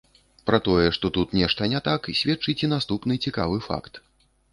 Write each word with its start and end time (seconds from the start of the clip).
Пра 0.49 0.59
тое, 0.67 0.85
што 0.95 1.09
тут 1.17 1.35
нешта 1.39 1.67
не 1.73 1.81
так, 1.87 2.09
сведчыць 2.21 2.57
і 2.69 2.71
наступны 2.73 3.19
цікавы 3.27 3.61
факт. 3.67 4.01